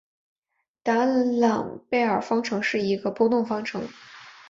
[0.81, 3.87] 达朗贝尔方程是一个的波动方程。